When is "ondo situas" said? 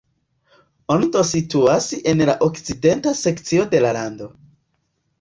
0.95-1.91